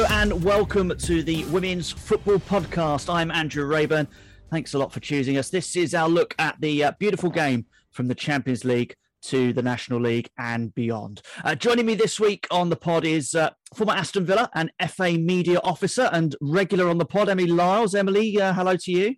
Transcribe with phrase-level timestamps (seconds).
[0.00, 3.12] Hello and welcome to the Women's Football Podcast.
[3.12, 4.08] I'm Andrew Raeburn.
[4.50, 5.50] Thanks a lot for choosing us.
[5.50, 9.60] This is our look at the uh, beautiful game from the Champions League to the
[9.60, 11.20] National League and beyond.
[11.44, 15.18] Uh, joining me this week on the pod is uh, former Aston Villa and FA
[15.18, 17.94] media officer and regular on the pod, Emily Liles.
[17.94, 19.16] Emily, uh, hello to you.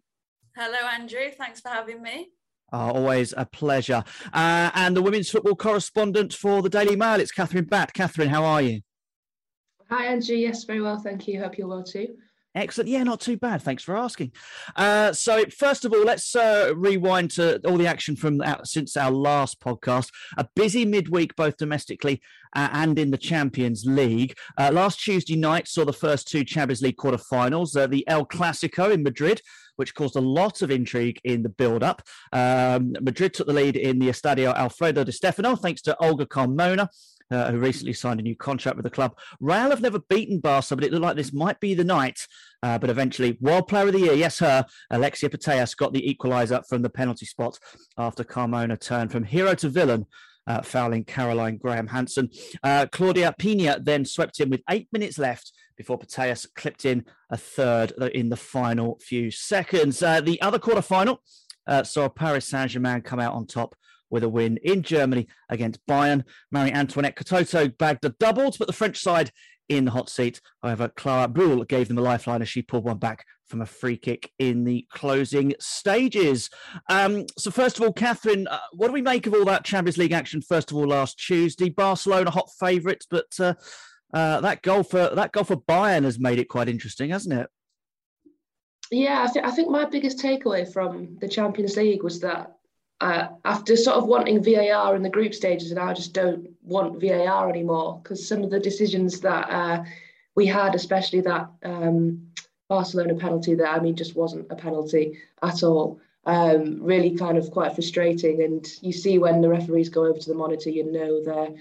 [0.56, 1.30] Hello, Andrew.
[1.38, 2.30] Thanks for having me.
[2.72, 4.02] Oh, always a pleasure.
[4.32, 7.92] Uh, and the women's football correspondent for the Daily Mail, it's Kathryn Batte.
[7.92, 8.80] Kathryn, how are you?
[9.92, 10.36] Hi, Andrew.
[10.36, 10.98] Yes, very well.
[10.98, 11.38] Thank you.
[11.38, 12.16] Hope you're well too.
[12.54, 12.88] Excellent.
[12.88, 13.60] Yeah, not too bad.
[13.60, 14.32] Thanks for asking.
[14.74, 18.96] Uh, so, first of all, let's uh, rewind to all the action from our, since
[18.96, 20.08] our last podcast.
[20.38, 22.22] A busy midweek, both domestically
[22.56, 24.34] uh, and in the Champions League.
[24.56, 27.76] Uh, last Tuesday night saw the first two Champions League quarterfinals.
[27.76, 29.42] Uh, the El Clasico in Madrid
[29.76, 32.02] which caused a lot of intrigue in the build up.
[32.32, 36.88] Um, Madrid took the lead in the Estadio Alfredo Di Stefano, thanks to Olga Carmona.
[37.32, 39.16] Uh, who recently signed a new contract with the club.
[39.40, 42.26] Real have never beaten Barca, but it looked like this might be the night.
[42.62, 46.62] Uh, but eventually, World Player of the Year, yes, her, Alexia Putellas got the equaliser
[46.68, 47.58] from the penalty spot
[47.96, 50.04] after Carmona turned from hero to villain
[50.46, 52.28] uh, fouling Caroline Graham Hansen.
[52.62, 57.38] Uh, Claudia Pina then swept in with eight minutes left before Putellas clipped in a
[57.38, 60.02] third in the final few seconds.
[60.02, 61.22] Uh, the other quarter final
[61.66, 63.74] uh, saw Paris Saint Germain come out on top
[64.12, 66.22] with a win in Germany against Bayern.
[66.52, 69.32] Marie Antoinette Katoto bagged the doubles, but the French side
[69.68, 70.40] in the hot seat.
[70.62, 73.96] However, Klara Bühl gave them a lifeline as she pulled one back from a free
[73.96, 76.50] kick in the closing stages.
[76.88, 79.98] Um, so, first of all, Kathryn, uh, what do we make of all that Champions
[79.98, 80.42] League action?
[80.42, 83.54] First of all, last Tuesday, Barcelona hot favourites, but uh,
[84.12, 87.48] uh, that goal for that goal for Bayern has made it quite interesting, hasn't it?
[88.90, 92.56] Yeah, I, th- I think my biggest takeaway from the Champions League was that
[93.02, 97.00] uh, after sort of wanting VAR in the group stages, and I just don't want
[97.00, 99.82] VAR anymore because some of the decisions that uh,
[100.36, 102.28] we had, especially that um,
[102.68, 106.00] Barcelona penalty, that I mean, just wasn't a penalty at all.
[106.26, 108.40] Um, really, kind of quite frustrating.
[108.40, 111.56] And you see when the referees go over to the monitor, you know they're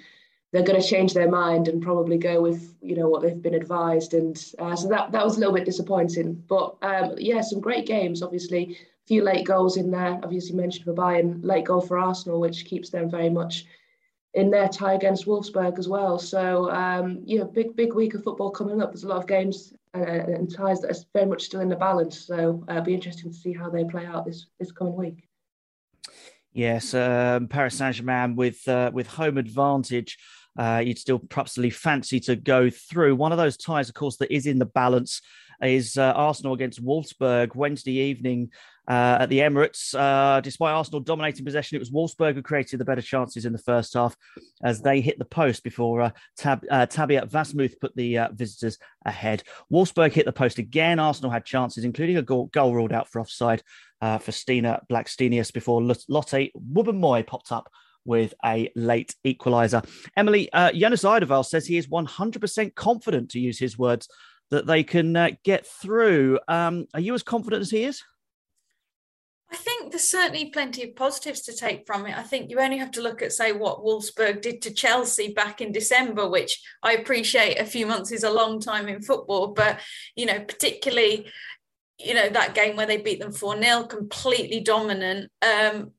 [0.51, 3.55] they're going to change their mind and probably go with you know what they've been
[3.55, 7.61] advised and uh, so that that was a little bit disappointing but um, yeah some
[7.61, 8.77] great games obviously
[9.11, 10.17] few late goals in there.
[10.23, 13.65] Obviously mentioned for Bayern late goal for Arsenal which keeps them very much
[14.35, 16.17] in their tie against Wolfsburg as well.
[16.17, 18.91] So um, yeah big big week of football coming up.
[18.91, 21.75] There's a lot of games uh, and ties that are very much still in the
[21.75, 22.21] balance.
[22.21, 25.27] So uh, it'll be interesting to see how they play out this this coming week.
[26.53, 30.17] Yes, um, Paris Saint Germain with uh, with home advantage.
[30.57, 33.17] Uh, you'd still perhaps fancy to go through.
[33.17, 35.21] One of those ties, of course, that is in the balance
[35.61, 38.51] is uh, Arsenal against Wolfsburg Wednesday evening
[38.87, 39.93] uh, at the Emirates.
[39.93, 43.59] Uh, despite Arsenal dominating possession, it was Wolfsburg who created the better chances in the
[43.59, 44.15] first half
[44.63, 48.77] as they hit the post before uh, Tab- uh, Tabea Wassmuth put the uh, visitors
[49.05, 49.43] ahead.
[49.71, 50.99] Wolfsburg hit the post again.
[50.99, 53.63] Arsenal had chances, including a goal, goal ruled out for offside
[54.01, 57.69] uh, for Stina Blackstenius before Lotte Wubben-Moy popped up
[58.05, 59.87] with a late equaliser.
[60.17, 61.01] Emily, uh, Jonas
[61.49, 64.07] says he is 100% confident, to use his words,
[64.49, 66.39] that they can uh, get through.
[66.47, 68.03] Um, are you as confident as he is?
[69.51, 72.17] I think there's certainly plenty of positives to take from it.
[72.17, 75.59] I think you only have to look at, say, what Wolfsburg did to Chelsea back
[75.59, 79.81] in December, which I appreciate a few months is a long time in football, but,
[80.15, 81.29] you know, particularly,
[81.99, 85.29] you know, that game where they beat them 4 0, completely dominant.
[85.41, 85.91] Um,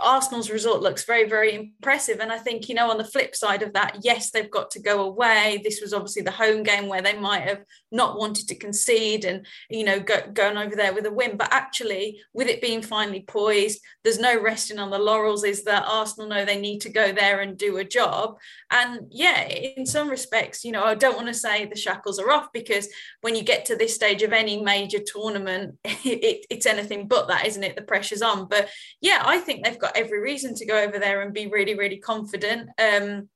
[0.00, 2.20] Arsenal's result looks very, very impressive.
[2.20, 4.80] And I think, you know, on the flip side of that, yes, they've got to
[4.80, 5.60] go away.
[5.62, 9.46] This was obviously the home game where they might have not wanted to concede and,
[9.70, 11.36] you know, go, going over there with a win.
[11.36, 15.84] But actually, with it being finally poised, there's no resting on the laurels, is that
[15.86, 18.38] Arsenal know they need to go there and do a job.
[18.70, 22.30] And yeah, in some respects, you know, I don't want to say the shackles are
[22.30, 22.88] off because
[23.20, 27.46] when you get to this stage of any major tournament, it, it's anything but that,
[27.46, 27.76] isn't it?
[27.76, 28.48] The pressure's on.
[28.48, 28.68] But
[29.00, 31.74] yeah, I think they've got got every reason to go over there and be really,
[31.74, 32.68] really confident.
[32.78, 33.28] Um,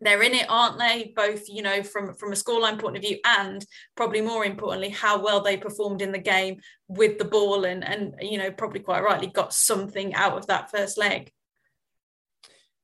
[0.00, 1.12] they're in it, aren't they?
[1.16, 3.64] Both, you know, from from a scoreline point of view, and
[3.96, 8.14] probably more importantly, how well they performed in the game with the ball, and and
[8.20, 11.32] you know, probably quite rightly got something out of that first leg.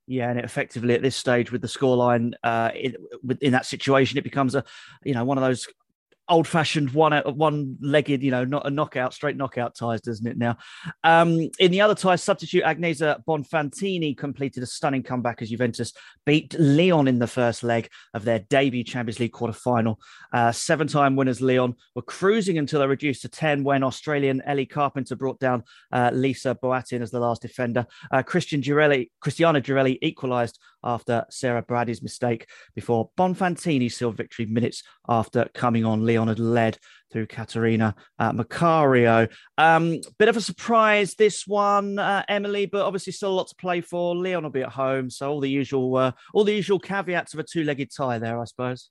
[0.06, 2.97] Yeah, and effectively at this stage with the scoreline uh, in,
[3.41, 4.65] in that situation, it becomes a,
[5.03, 5.67] you know, one of those
[6.29, 10.38] old fashioned one one legged, you know, not a knockout, straight knockout ties, doesn't it
[10.38, 10.56] now?
[11.03, 15.93] Um, in the other ties, substitute Agnese Bonfantini completed a stunning comeback as Juventus
[16.25, 20.00] beat Lyon in the first leg of their debut Champions League quarter final.
[20.32, 24.67] Uh, Seven time winners Lyon were cruising until they reduced to 10 when Australian Ellie
[24.67, 25.62] Carpenter brought down
[25.93, 27.87] uh, Lisa Boattin as the last defender.
[28.11, 34.82] Uh, Christian Girelli, Cristiano Girelli equalised after Sarah Bouhaddi's mistake before Bonfantini sealed victory minutes
[35.08, 36.06] after coming on.
[36.06, 36.78] Lyon had led
[37.10, 39.31] through Catarina uh, Macario.
[39.56, 43.54] Um, bit of a surprise this one, uh, Emily, but obviously still a lot to
[43.56, 44.14] play for.
[44.14, 47.40] Lyon will be at home, so all the usual, uh, all the usual caveats of
[47.40, 48.90] a two-legged tie there, I suppose.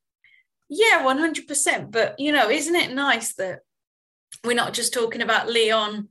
[0.69, 1.91] Yeah, one hundred percent.
[1.91, 3.59] But you know, isn't it nice that
[4.43, 6.07] we're not just talking about Lyon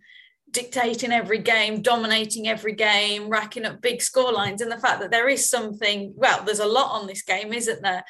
[0.53, 5.11] dictating every game, dominating every game, racking up big score lines, and the fact that
[5.11, 8.05] there is something, well, there's a lot on this game, isn't there?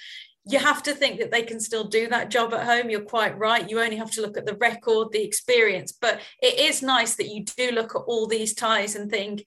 [0.44, 2.90] You have to think that they can still do that job at home.
[2.90, 3.70] You're quite right.
[3.70, 5.92] You only have to look at the record, the experience.
[5.92, 9.44] But it is nice that you do look at all these ties and think,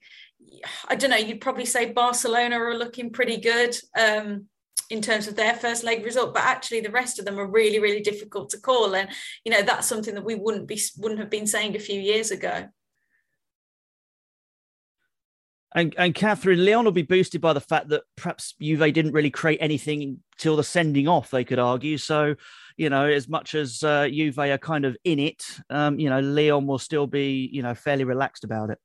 [0.88, 3.76] I don't know, you'd probably say Barcelona are looking pretty good.
[3.96, 4.46] Um,
[4.88, 7.80] in terms of their first leg result but actually the rest of them are really
[7.80, 9.08] really difficult to call and
[9.44, 12.30] you know that's something that we wouldn't be wouldn't have been saying a few years
[12.30, 12.68] ago
[15.76, 19.30] and, and Kathryn, Lyon will be boosted by the fact that perhaps Juve didn't really
[19.30, 21.98] create anything till the sending off, they could argue.
[21.98, 22.34] So,
[22.78, 26.20] you know, as much as uh, Juve are kind of in it, um, you know,
[26.20, 28.78] Lyon will still be, you know, fairly relaxed about it.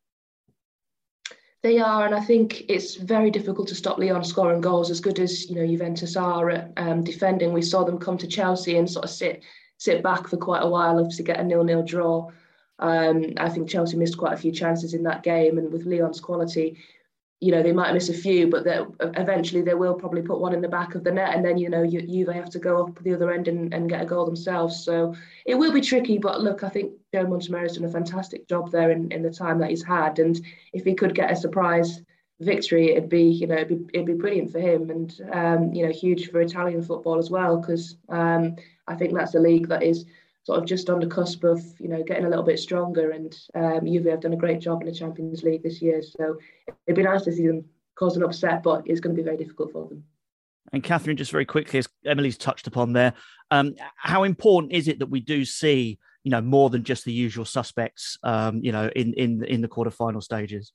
[1.63, 4.91] They are, and I think it's very difficult to stop Lyon scoring goals.
[4.91, 8.27] As good as you know Juventus are at um, defending, we saw them come to
[8.27, 9.43] Chelsea and sort of sit
[9.77, 12.29] sit back for quite a while, obviously get a nil-nil draw.
[12.79, 16.19] Um, I think Chelsea missed quite a few chances in that game, and with Lyon's
[16.19, 16.77] quality,
[17.41, 18.65] you know they might miss a few, but
[18.99, 21.69] eventually they will probably put one in the back of the net, and then you
[21.69, 24.25] know you, they have to go up the other end and, and get a goal
[24.25, 24.83] themselves.
[24.83, 25.15] So
[25.45, 28.91] it will be tricky, but look, I think Joe Montemurro's done a fantastic job there
[28.91, 30.39] in, in the time that he's had, and
[30.71, 32.01] if he could get a surprise
[32.39, 35.83] victory, it'd be you know it'd be, it'd be brilliant for him, and um, you
[35.83, 38.55] know huge for Italian football as well, because um,
[38.87, 40.05] I think that's a league that is
[40.43, 43.11] sort of just on the cusp of you know getting a little bit stronger.
[43.11, 46.37] And um, Juve have done a great job in the Champions League this year, so
[46.87, 47.65] it'd be nice to see them
[47.95, 50.03] cause an upset, but it's going to be very difficult for them.
[50.73, 53.13] And Kathryn, just very quickly, as Emily's touched upon there,
[53.49, 57.11] um, how important is it that we do see, you know, more than just the
[57.11, 60.71] usual suspects, um, you know, in in in the quarterfinal stages?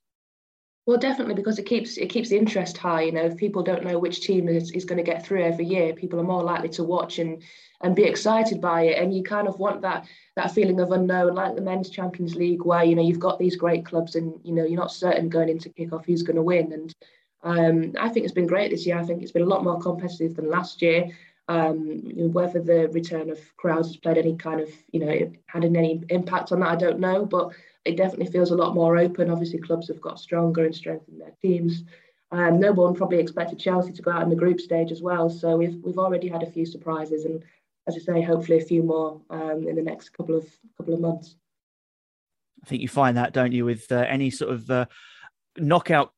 [0.86, 3.02] Well, definitely because it keeps it keeps the interest high.
[3.02, 5.64] You know, if people don't know which team is, is going to get through every
[5.66, 7.42] year, people are more likely to watch and
[7.82, 9.02] and be excited by it.
[9.02, 10.06] And you kind of want that
[10.36, 13.56] that feeling of unknown, like the men's Champions League, where you know you've got these
[13.56, 16.72] great clubs and you know you're not certain going into kickoff who's going to win.
[16.72, 16.94] And
[17.42, 18.96] um, I think it's been great this year.
[18.98, 21.10] I think it's been a lot more competitive than last year.
[21.48, 22.00] Um,
[22.32, 26.50] whether the return of crowds has played any kind of you know had any impact
[26.50, 27.52] on that, I don't know, but
[27.84, 29.30] it definitely feels a lot more open.
[29.30, 31.84] Obviously, clubs have got stronger and strengthened their teams.
[32.32, 35.30] Um, no one probably expected Chelsea to go out in the group stage as well.
[35.30, 37.42] So we've we've already had a few surprises, and
[37.86, 41.00] as I say, hopefully a few more um, in the next couple of couple of
[41.00, 41.36] months.
[42.64, 44.86] I think you find that, don't you, with uh, any sort of uh,
[45.56, 46.12] knockout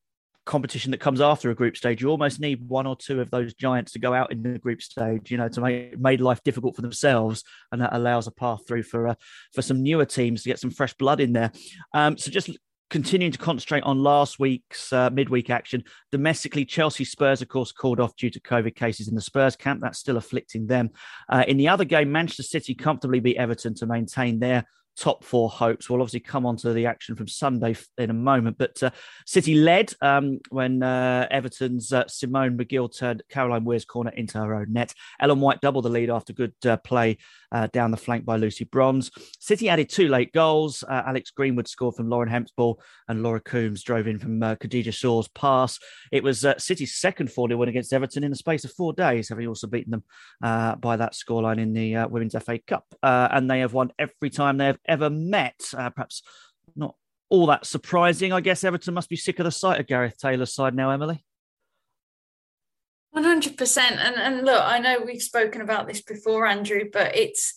[0.49, 3.53] competition that comes after a group stage, you almost need one or two of those
[3.53, 6.75] giants to go out in the group stage, you know, to make made life difficult
[6.75, 9.15] for themselves, and that allows a path through for uh,
[9.53, 11.51] for some newer teams to get some fresh blood in there.
[11.93, 12.49] Um, so just
[12.89, 15.83] continuing to concentrate on last week's uh, midweek action.
[16.11, 19.81] Domestically, Chelsea Spurs, of course, called off due to COVID cases in the Spurs camp.
[19.81, 20.89] That's still afflicting them.
[21.29, 24.65] Uh, in the other game, Manchester City comfortably beat Everton to maintain their
[24.99, 25.89] top four hopes.
[25.89, 28.91] We'll obviously come on to the action from Sunday in a moment, but uh,
[29.25, 34.53] City led um, when uh, Everton's uh, Simone Magill turned Caroline Weir's corner into her
[34.53, 34.93] own net.
[35.19, 37.17] Ellen White doubled the lead after good uh, play
[37.51, 39.09] uh, down the flank by Lucy Bronze.
[39.39, 40.83] City added two late goals.
[40.83, 44.55] Uh, Alex Greenwood scored from Lauren Hemp's ball, and Laura Coombs drove in from uh,
[44.55, 45.79] Khadija Shaw's pass.
[46.11, 49.29] It was City's second 4 0 win against Everton in the space of four days,
[49.29, 50.03] having also beaten them
[50.41, 52.85] by that scoreline in the Women's FA Cup.
[53.01, 55.61] and they have won every time they have ever met.
[55.77, 56.21] Uh, perhaps
[56.75, 56.95] not
[57.29, 58.33] all that surprising.
[58.33, 61.23] I guess Everton must be sick of the sight of Gareth Taylor's side now, Emily.
[63.11, 63.99] One hundred percent.
[63.99, 67.53] And and look, I know we've spoken about this before, Andrew, but it's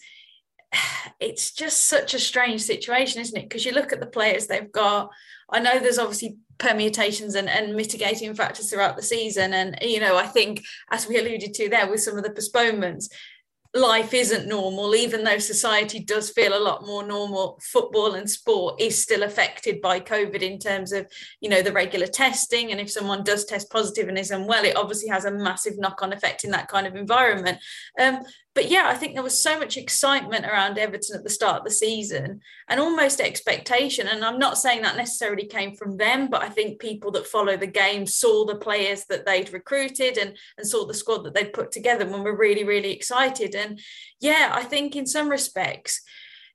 [1.20, 3.48] it's just such a strange situation, isn't it?
[3.48, 5.10] Because you look at the players they've got.
[5.50, 9.52] I know there's obviously permutations and, and mitigating factors throughout the season.
[9.52, 13.10] And, you know, I think, as we alluded to there with some of the postponements,
[13.74, 17.58] life isn't normal, even though society does feel a lot more normal.
[17.62, 21.06] Football and sport is still affected by COVID in terms of,
[21.40, 22.70] you know, the regular testing.
[22.70, 26.02] And if someone does test positive and is unwell, it obviously has a massive knock
[26.02, 27.58] on effect in that kind of environment.
[27.98, 28.20] Um,
[28.54, 31.64] but yeah, I think there was so much excitement around Everton at the start of
[31.64, 34.06] the season and almost expectation.
[34.06, 37.56] And I'm not saying that necessarily came from them, but I think people that follow
[37.56, 41.54] the game saw the players that they'd recruited and, and saw the squad that they'd
[41.54, 43.54] put together and were really, really excited.
[43.54, 43.80] And
[44.20, 46.02] yeah, I think in some respects,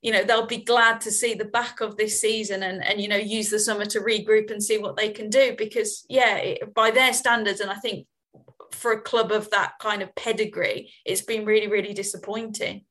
[0.03, 3.07] you know they'll be glad to see the back of this season and and you
[3.07, 6.91] know use the summer to regroup and see what they can do because yeah by
[6.91, 8.05] their standards and i think
[8.71, 12.85] for a club of that kind of pedigree, it's been really, really disappointing.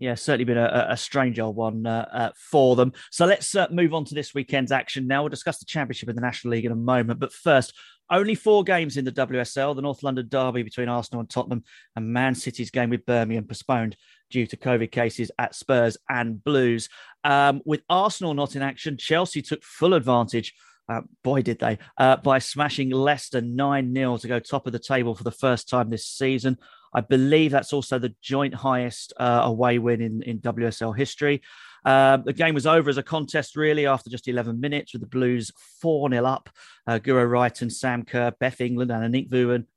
[0.00, 2.92] Yeah, certainly been a, a strange old one uh, uh, for them.
[3.10, 5.22] So let's uh, move on to this weekend's action now.
[5.22, 7.20] We'll discuss the Championship in the National League in a moment.
[7.20, 7.72] But first,
[8.10, 9.74] only four games in the WSL.
[9.74, 11.64] The North London derby between Arsenal and Tottenham,
[11.96, 13.96] and Man City's game with Birmingham postponed
[14.30, 16.88] due to COVID cases at Spurs and Blues.
[17.22, 20.54] Um, with Arsenal not in action, Chelsea took full advantage.
[20.88, 24.78] Uh, boy, did they, uh, by smashing Leicester 9 0 to go top of the
[24.78, 26.58] table for the first time this season.
[26.94, 31.42] I believe that's also the joint highest uh, away win in, in WSL history.
[31.84, 35.08] Uh, the game was over as a contest, really, after just 11 minutes, with the
[35.08, 35.50] Blues
[35.82, 36.48] 4 0 up.
[36.86, 39.28] Uh, Guro Reiten, Sam Kerr, Beth England, and Aniek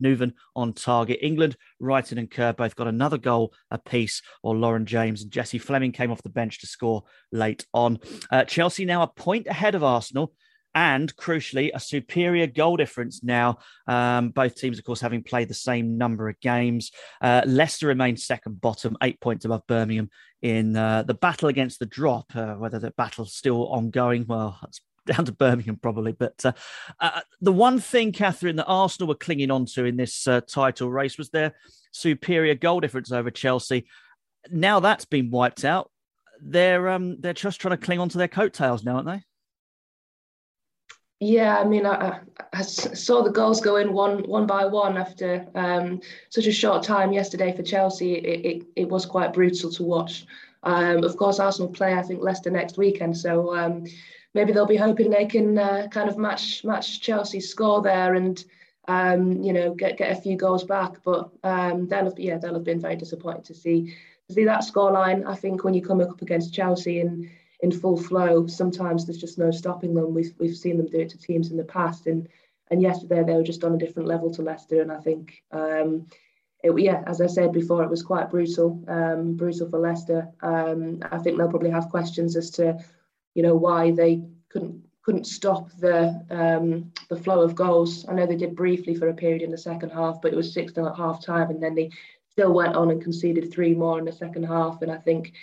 [0.01, 1.19] Nouwen on target.
[1.21, 5.91] England, Reiten, and Kerr both got another goal apiece, while Lauren James and Jessie Fleming
[5.91, 7.99] came off the bench to score late on.
[8.31, 10.33] Uh, Chelsea now a point ahead of Arsenal
[10.77, 13.57] and crucially, a superior goal difference now.
[13.87, 16.91] Um, both teams, of course, having played the same number of games.
[17.19, 20.11] Uh, Leicester remains second bottom, eight points above Birmingham
[20.43, 22.27] in uh, the battle against the drop.
[22.35, 26.11] Uh, whether the battle's still ongoing, well, that's down to Birmingham probably.
[26.11, 26.51] But uh,
[26.99, 30.91] uh, the one thing, Kathryn, that Arsenal were clinging on to in this uh, title
[30.91, 31.55] race was their
[31.91, 33.87] superior goal difference over Chelsea.
[34.51, 35.89] Now that's been wiped out.
[36.39, 39.23] They're um, they're just trying to cling on to their coattails now, aren't they?
[41.19, 42.19] Yeah, I mean, I,
[42.53, 46.83] I, saw the goals go in one one by one after um, such a short
[46.83, 48.15] time yesterday for Chelsea.
[48.15, 50.27] It, it, it was quite brutal to watch.
[50.61, 53.85] Um, of course, Arsenal play, I think, Leicester next weekend, so um,
[54.35, 58.43] maybe they'll be hoping they can uh, kind of match match Chelsea's score there and
[58.87, 61.03] um, you know get get a few goals back.
[61.03, 63.95] But um, they'll have, yeah they'll have been very disappointed to see
[64.29, 65.25] see that scoreline.
[65.25, 67.27] I think when you come up against Chelsea and
[67.61, 70.13] in full flow, sometimes there's just no stopping them.
[70.13, 72.27] We've we've seen them do it to teams in the past, and
[72.69, 75.43] and yesterday they were just on a different level to Leicester, and I think.
[75.51, 76.07] Um,
[76.63, 80.27] it, yeah, as I said before, it was quite brutal, um, brutal for Leicester.
[80.41, 82.79] Um, I think they'll probably have questions as to,
[83.35, 88.05] you know, why they couldn't couldn't stop the um, the flow of goals.
[88.09, 90.51] I know they did briefly for a period in the second half, but it was
[90.53, 91.91] six 0 at half time, and then they
[92.31, 94.81] still went on and conceded three more in the second half.
[94.81, 95.33] And I think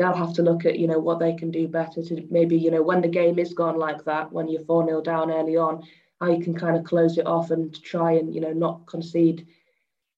[0.00, 2.70] they'll have to look at you know what they can do better to maybe you
[2.70, 5.86] know when the game is gone like that when you're 4 0 down early on
[6.20, 9.46] how you can kind of close it off and try and you know not concede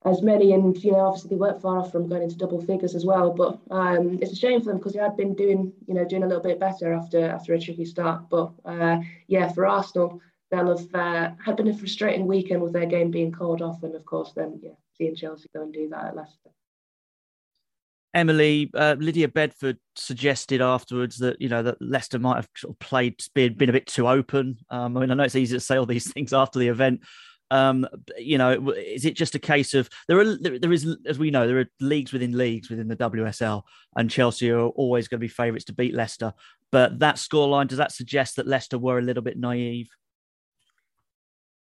[0.04, 0.52] as many.
[0.52, 3.32] And you know obviously they weren't far off from going into double figures as well
[3.32, 6.22] but um, it's a shame for them because they had been doing you know doing
[6.22, 8.30] a little bit better after after a tricky start.
[8.30, 10.20] But uh, yeah for Arsenal
[10.52, 13.96] they'll have uh, had been a frustrating weekend with their game being called off and
[13.96, 16.50] of course then yeah seeing Chelsea go and do that at Leicester
[18.14, 22.78] Emily uh, Lydia Bedford suggested afterwards that you know that Leicester might have sort of
[22.78, 24.58] played been, been a bit too open.
[24.70, 27.00] Um, I mean, I know it's easy to say all these things after the event.
[27.50, 31.30] Um, you know, is it just a case of there are there, is as we
[31.30, 33.62] know there are leagues within leagues within the WSL,
[33.96, 36.32] and Chelsea are always going to be favourites to beat Leicester.
[36.70, 39.88] But that scoreline does that suggest that Leicester were a little bit naive?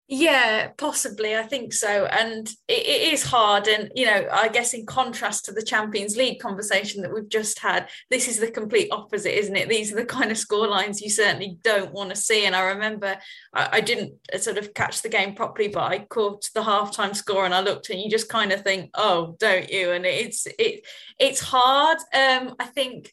[0.09, 1.35] Yeah, possibly.
[1.35, 2.07] I think so.
[2.07, 3.67] And it, it is hard.
[3.67, 7.59] And, you know, I guess in contrast to the Champions League conversation that we've just
[7.59, 9.69] had, this is the complete opposite, isn't it?
[9.69, 12.47] These are the kind of score lines you certainly don't want to see.
[12.47, 13.17] And I remember
[13.53, 17.17] I, I didn't uh, sort of catch the game properly, but I caught the halftime
[17.17, 19.91] score and I looked and you just kind of think, oh, don't you?
[19.91, 20.87] And it's it
[21.19, 21.99] it's hard.
[22.15, 23.13] Um, I think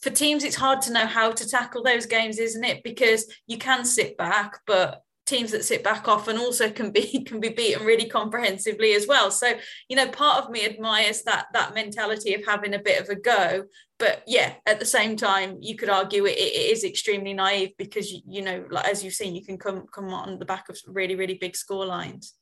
[0.00, 2.84] for teams, it's hard to know how to tackle those games, isn't it?
[2.84, 7.22] Because you can sit back, but teams that sit back off and also can be
[7.26, 9.52] can be beaten really comprehensively as well so
[9.88, 13.14] you know part of me admires that that mentality of having a bit of a
[13.14, 13.64] go
[13.98, 18.10] but yeah at the same time you could argue it, it is extremely naive because
[18.10, 21.14] you, know like as you've seen you can come come on the back of really
[21.14, 22.34] really big score lines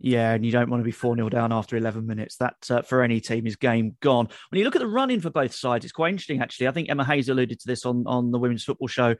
[0.00, 2.36] yeah, and you don't want to be 4 0 down after 11 minutes.
[2.36, 4.28] That, uh, for any team, is game gone.
[4.50, 6.68] When you look at the running for both sides, it's quite interesting, actually.
[6.68, 9.14] I think Emma Hayes alluded to this on, on the Women's Football Show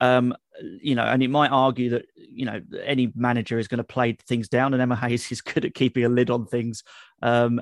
[0.00, 0.34] um,
[0.82, 4.16] you know, and it might argue that you know any manager is going to play
[4.26, 6.82] things down, and Emma Hayes is good at keeping a lid on things
[7.22, 7.60] um,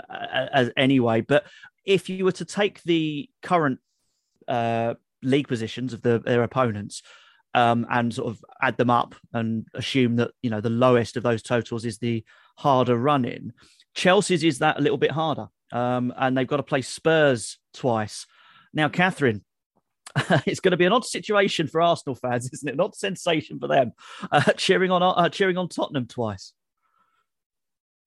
[0.53, 1.21] as anyway.
[1.21, 1.45] But
[1.85, 3.79] if you were to take the current
[4.49, 7.03] uh, league positions of the, their opponents
[7.55, 11.23] um, and sort of add them up and assume that you know the lowest of
[11.23, 12.25] those totals is the
[12.57, 13.53] harder run in,
[13.95, 18.27] Chelsea's is that a little bit harder, um, and they've got to play Spurs twice.
[18.73, 19.43] Now, Kathryn,
[20.47, 22.81] it's going to be an odd situation for Arsenal fans, isn't it?
[22.81, 23.93] Odd sensation for them,
[24.31, 26.53] uh, cheering on uh, cheering on Tottenham twice.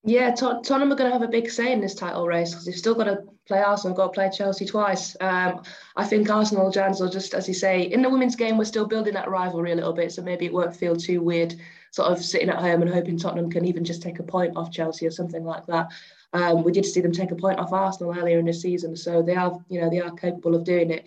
[0.04, 2.76] Yeah, Tottenham are going to have a big say in this title race because they've
[2.76, 5.18] still got to play Arsenal, got to play Chelsea twice.
[5.20, 5.64] Um,
[5.98, 8.88] I think Arsenal, Jans, will just, as you say, in the women's game, we're still
[8.88, 11.56] building that rivalry a little bit, so maybe it won't feel too weird,
[11.92, 14.72] sort of sitting at home and hoping Tottenham can even just take a point off
[14.72, 15.90] Chelsea or something like that.
[16.32, 19.22] Um, we did see them take a point off Arsenal earlier in the season, so
[19.22, 21.06] they are, you know, they are capable of doing it.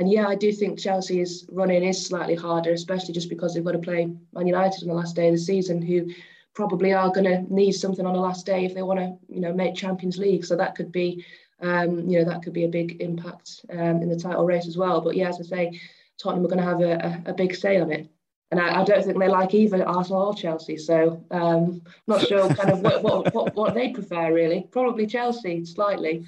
[0.00, 3.72] And yeah, I do think Chelsea's running is slightly harder, especially just because they've got
[3.72, 6.06] to play Man United on the last day of the season, who
[6.54, 9.42] probably are going to need something on the last day if they want to, you
[9.42, 10.46] know, make Champions League.
[10.46, 11.22] So that could be,
[11.60, 14.78] um, you know, that could be a big impact um, in the title race as
[14.78, 15.02] well.
[15.02, 15.80] But yeah, as I say,
[16.16, 18.08] Tottenham are going to have a, a, a big say on it.
[18.50, 20.78] And I, I, don't think they like either Arsenal or Chelsea.
[20.78, 24.66] So um, not sure kind of what, what, what, what they prefer really.
[24.72, 26.26] Probably Chelsea slightly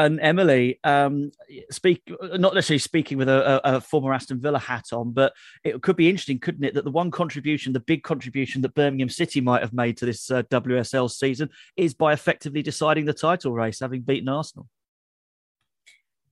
[0.00, 1.30] and Emily, um,
[1.70, 5.96] speak not necessarily speaking with a, a, former Aston Villa hat on, but it could
[5.96, 9.60] be interesting, couldn't it, that the one contribution, the big contribution that Birmingham City might
[9.60, 14.00] have made to this uh, WSL season is by effectively deciding the title race, having
[14.00, 14.68] beaten Arsenal.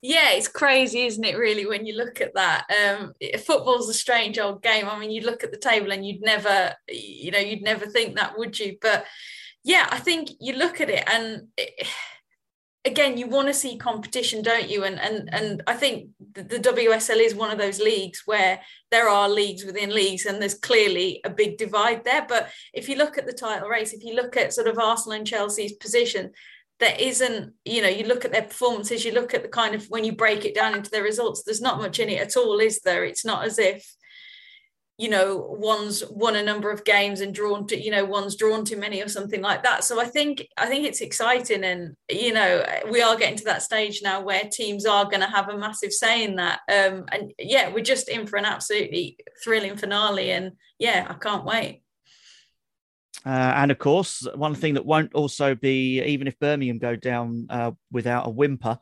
[0.01, 1.37] Yeah, it's crazy, isn't it?
[1.37, 4.89] Really, when you look at that, um, football's a strange old game.
[4.89, 8.17] I mean, you look at the table and you'd never, you know, you'd never think
[8.17, 8.79] that, would you?
[8.81, 9.05] But
[9.65, 11.49] yeah, I think you look at it and.
[11.59, 11.87] It,
[12.85, 14.85] again you want to see competition don't you?
[14.85, 19.29] And and and i think the, wsl is one of those leagues where there are
[19.29, 22.25] leagues within leagues and there's clearly a big divide there.
[22.29, 25.19] But if you look at the title race if you look at sort of arsenal
[25.19, 26.31] and chelsea's position
[26.81, 29.85] there isn't you know you look at their performances you look at the kind of
[29.87, 32.59] when you break it down into their results there's not much in it at all
[32.61, 33.05] is there?
[33.05, 33.85] It's not as if
[34.99, 38.65] you know one's won a number of games and drawn to you know one's drawn
[38.65, 39.85] too many or something like that.
[39.85, 43.63] So i think i think it's exciting and you know we are getting to that
[43.63, 46.61] stage now where teams are going to have a massive say in that.
[46.69, 51.45] Um and yeah we're just in for an absolutely thrilling finale and yeah i can't
[51.45, 51.83] wait.
[53.27, 57.47] Uh, and of course, one thing that won't also be, even if Birmingham go down
[57.51, 58.79] uh, without a whimper,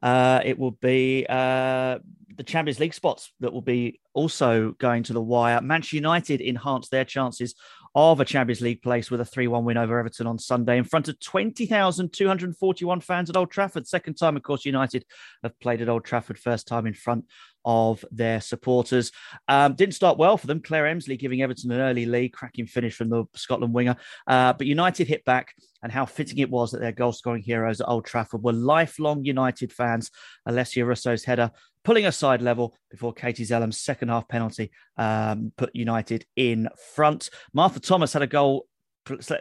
[0.00, 1.98] uh, it will be uh,
[2.40, 5.60] the Champions League spots that will be also going to the wire.
[5.60, 7.54] Manchester United enhanced their chances
[7.94, 10.84] of a Champions League place with a 3 1 win over Everton on Sunday in
[10.84, 13.86] front of 20,241 fans at Old Trafford.
[13.86, 15.04] Second time, of course, United
[15.42, 17.26] have played at Old Trafford, first time in front
[17.64, 19.12] of their supporters.
[19.48, 20.60] Um, didn't start well for them.
[20.60, 23.96] Claire Emslie giving Everton an early lead, cracking finish from the Scotland winger.
[24.26, 27.80] Uh, but United hit back, and how fitting it was that their goal scoring heroes
[27.80, 30.10] at Old Trafford were lifelong United fans.
[30.48, 31.50] Alessia Russo's header
[31.84, 37.30] pulling a side level before Katie Zelem's second half penalty um, put United in front.
[37.54, 38.66] Martha Thomas had a goal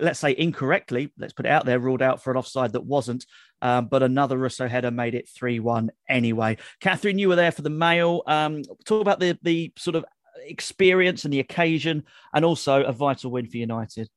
[0.01, 3.25] let's say incorrectly, let's put it out there, ruled out for an offside that wasn't.
[3.61, 6.57] Um, but another Russo header made it 3 1 anyway.
[6.81, 8.23] Kathryn, you were there for the mail.
[8.25, 10.05] Um, talk about the, the sort of
[10.45, 14.09] experience and the occasion, and also a vital win for United.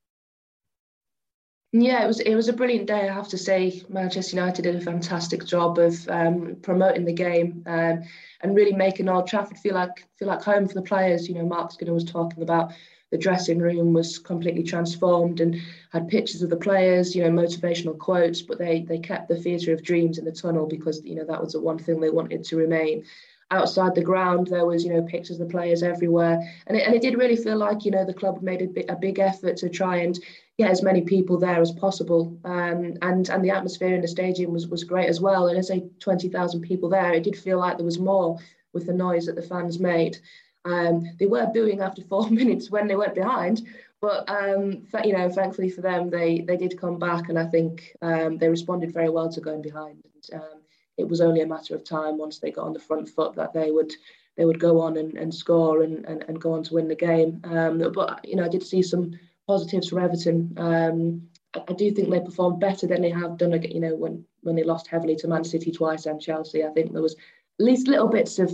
[1.75, 3.09] Yeah, it was it was a brilliant day.
[3.09, 7.63] I have to say, Manchester United did a fantastic job of um, promoting the game
[7.67, 8.03] um,
[8.43, 11.29] and really making Old Trafford feel like feel like home for the players.
[11.29, 12.73] You know, Marc Skinner was talking about
[13.12, 17.96] the dressing room was completely transformed and had pictures of the players, you know, motivational
[17.96, 21.25] quotes, but they they kept the theatre of dreams in the tunnel because you know
[21.27, 23.05] that was the one thing they wanted to remain.
[23.51, 26.94] Outside the ground, there was you know pictures of the players everywhere, and it, and
[26.96, 29.59] it did really feel like you know the club made a, bit, a big effort
[29.59, 30.18] to try and
[30.57, 32.40] get as many people there as possible.
[32.46, 35.48] Um, and and the atmosphere in the stadium was was great as well.
[35.48, 38.38] And I say twenty thousand people there, it did feel like there was more
[38.72, 40.16] with the noise that the fans made.
[40.64, 43.66] Um, they were booing after four minutes when they went behind,
[44.01, 47.96] but um, you know, thankfully for them, they they did come back, and I think
[48.03, 50.03] um, they responded very well to going behind.
[50.05, 50.59] And, um,
[50.98, 53.53] it was only a matter of time once they got on the front foot that
[53.53, 53.92] they would
[54.37, 56.94] they would go on and, and score and, and, and go on to win the
[56.94, 57.40] game.
[57.44, 60.55] Um, but you know, I did see some positives from Everton.
[60.57, 61.22] Um,
[61.55, 63.53] I, I do think they performed better than they have done.
[63.62, 66.92] You know, when when they lost heavily to Man City twice and Chelsea, I think
[66.92, 68.51] there was at least little bits of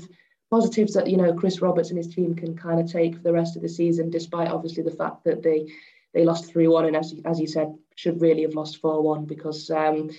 [0.51, 3.33] positives that you know Chris Roberts and his team can kind of take for the
[3.33, 5.69] rest of the season, despite obviously the fact that they
[6.15, 9.25] they lost three one and as as you said should really have lost four one
[9.25, 10.11] because um,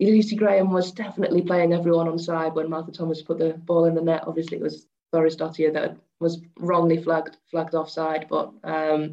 [0.00, 3.94] Lucy Graham was definitely playing everyone on side when Martha Thomas put the ball in
[3.94, 4.24] the net.
[4.26, 8.52] Obviously, it was Thorisdottir that was wrongly flagged flagged offside, but.
[8.64, 9.12] Um,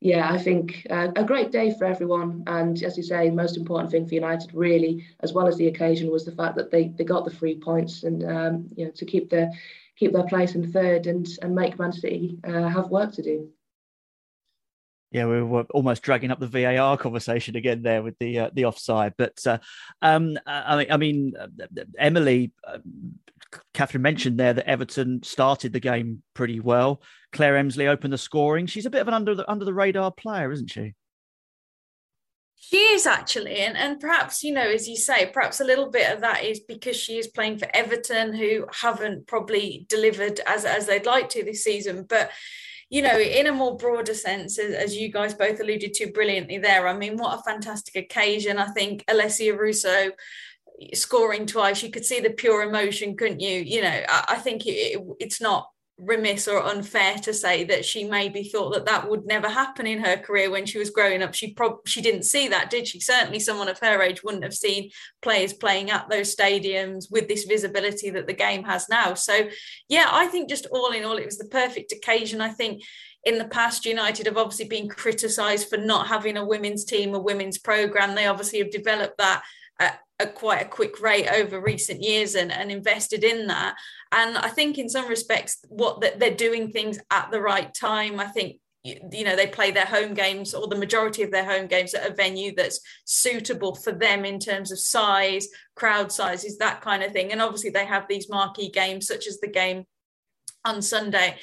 [0.00, 2.42] yeah, I think uh, a great day for everyone.
[2.46, 6.10] And as you say, most important thing for United, really, as well as the occasion,
[6.10, 9.06] was the fact that they, they got the three points and um, you know to
[9.06, 9.50] keep their
[9.96, 13.50] keep their place in third and and make Man City uh, have work to do.
[15.10, 18.64] Yeah, we were almost dragging up the VAR conversation again there with the uh, the
[18.64, 19.14] offside.
[19.16, 19.58] But uh,
[20.02, 21.32] um, I mean, I mean,
[21.96, 22.78] Emily, uh,
[23.74, 27.00] Kathryn mentioned there that Everton started the game pretty well.
[27.32, 28.66] Claire Emslie opened the scoring.
[28.66, 30.94] She's a bit of an under the under the radar player, isn't she?
[32.56, 36.10] She is actually, and, and perhaps, you know, as you say, perhaps a little bit
[36.10, 40.86] of that is because she is playing for Everton, who haven't probably delivered as, as
[40.86, 42.06] they'd like to this season.
[42.08, 42.30] But,
[42.88, 46.58] you know, in a more broader sense, as, as you guys both alluded to brilliantly
[46.58, 48.56] there, I mean, what a fantastic occasion.
[48.58, 50.12] I think Alessia Russo
[50.94, 53.60] scoring twice, you could see the pure emotion, couldn't you?
[53.60, 58.04] You know, I, I think it, it's not remiss or unfair to say that she
[58.04, 61.34] maybe thought that that would never happen in her career when she was growing up.
[61.34, 62.98] She prob- she didn't see that did she?
[62.98, 64.90] Certainly someone of her age wouldn't have seen
[65.22, 69.14] players playing at those stadiums with this visibility that the game has now.
[69.14, 69.48] So
[69.88, 72.40] yeah i think just all in all it was the perfect occasion.
[72.40, 72.82] I think
[73.24, 77.18] in the past united have obviously been criticized for not having a women's team a
[77.18, 79.42] women's program they obviously have developed that
[80.20, 83.76] at, quite a quick rate over recent years and, and invested in that.
[84.12, 88.20] And I think in some respects, what that they're doing things at the right time.
[88.20, 91.66] I think you know they play their home games or the majority of their home
[91.66, 96.82] games at a venue that's suitable for them in terms of size crowd sizes that
[96.82, 99.84] kind of thing and obviously they have these marquee games such as the game
[100.66, 101.34] on sunday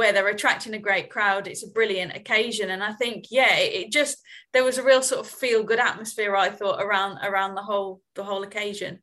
[0.00, 1.46] where they're attracting a great crowd.
[1.46, 4.16] It's a brilliant occasion, and I think yeah, it, just
[4.54, 6.34] there was a real sort of feel good atmosphere.
[6.34, 9.00] I thought around around the whole the whole occasion.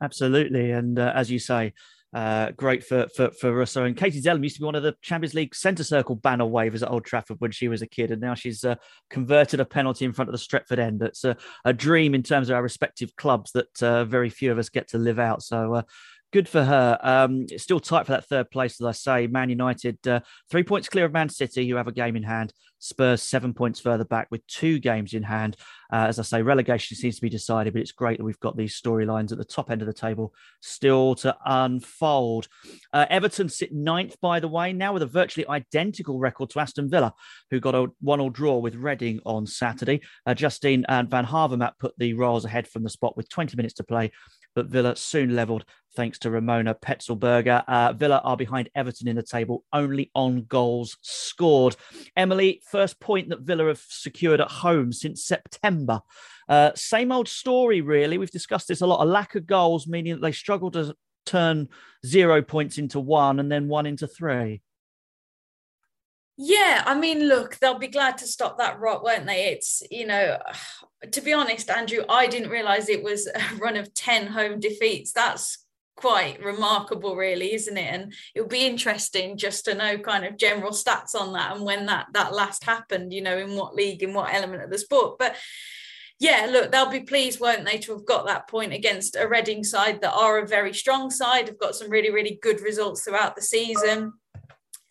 [0.00, 1.74] Absolutely, and uh, as you say.
[2.14, 4.94] Uh, great for, for for Russo and Katie Zelem used to be one of the
[5.00, 8.20] Champions League centre circle banner wavers at Old Trafford when she was a kid, and
[8.20, 8.74] now she's uh,
[9.08, 11.00] converted a penalty in front of the Stretford end.
[11.00, 14.58] That's a, a dream in terms of our respective clubs that uh, very few of
[14.58, 15.42] us get to live out.
[15.42, 15.82] So uh,
[16.32, 16.98] good for her.
[17.02, 19.26] Um, it's still tight for that third place, as I say.
[19.26, 22.52] Man United, uh, three points clear of Man City, who have a game in hand.
[22.78, 25.56] Spurs, seven points further back with two games in hand.
[25.92, 28.56] Uh, as I say, relegation seems to be decided, but it's great that we've got
[28.56, 32.48] these storylines at the top end of the table still to unfold.
[32.92, 36.90] Uh, Everton sit ninth, by the way, now with a virtually identical record to Aston
[36.90, 37.12] Villa,
[37.50, 40.00] who got a one-all draw with Reading on Saturday.
[40.26, 43.84] Uh, Justine and Vanhaevermaet put the Royals ahead from the spot with 20 minutes to
[43.84, 44.10] play
[44.54, 47.64] but Villa soon levelled thanks to Ramona Petzelberger.
[47.66, 51.76] Uh, Villa are behind Everton in the table, only on goals scored.
[52.16, 56.00] Emily, first point that Villa have secured at home since September.
[56.48, 58.18] Uh, same old story, really.
[58.18, 59.02] We've discussed this a lot.
[59.02, 61.68] A lack of goals, meaning that they struggle to turn
[62.04, 64.62] zero points into one and then one into three.
[66.36, 69.46] Yeah, I mean, look, they'll be glad to stop that rot, won't they?
[69.46, 70.38] It's, you know,
[71.10, 75.12] to be honest, Andrew, I didn't realize it was a run of 10 home defeats.
[75.12, 75.58] That's
[75.96, 77.94] quite remarkable, really, isn't it?
[77.94, 81.86] And it'll be interesting just to know kind of general stats on that and when
[81.86, 85.18] that that last happened, you know, in what league, in what element of the sport.
[85.18, 85.36] But
[86.18, 89.64] yeah, look, they'll be pleased, won't they, to have got that point against a Reading
[89.64, 93.36] side that are a very strong side, have got some really, really good results throughout
[93.36, 94.12] the season.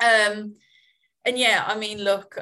[0.03, 0.55] Um,
[1.25, 2.37] and yeah, I mean, look,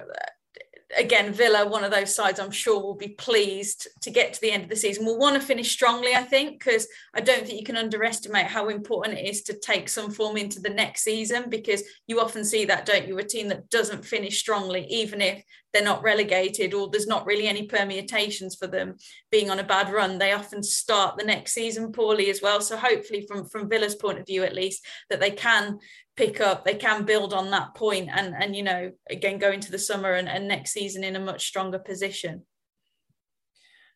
[0.98, 4.52] again, Villa, one of those sides I'm sure will be pleased to get to the
[4.52, 5.06] end of the season.
[5.06, 8.70] We'll want to finish strongly, I think, because I don't think you can underestimate how
[8.70, 12.66] important it is to take some form into the next season because you often see
[12.66, 13.18] that, don't you?
[13.20, 17.48] A team that doesn't finish strongly, even if they're not relegated or there's not really
[17.48, 18.96] any permutations for them
[19.32, 22.62] being on a bad run, they often start the next season poorly as well.
[22.62, 25.80] So hopefully, from from Villa's point of view, at least, that they can
[26.16, 29.72] pick up they can build on that point and and you know again go into
[29.72, 32.44] the summer and, and next season in a much stronger position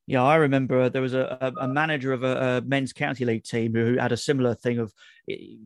[0.06, 3.74] yeah, I remember there was a, a manager of a, a, men's county league team
[3.74, 4.94] who had a similar thing of